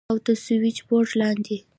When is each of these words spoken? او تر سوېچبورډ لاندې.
او 0.11 0.17
تر 0.25 0.35
سوېچبورډ 0.45 1.09
لاندې. 1.21 1.57